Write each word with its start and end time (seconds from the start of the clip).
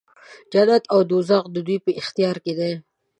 جنت 0.51 0.83
او 0.93 0.99
دوږخ 1.09 1.43
د 1.51 1.57
دوی 1.67 1.77
په 1.85 1.91
اختیار 2.01 2.35
کې 2.43 2.53
دی. 2.59 2.73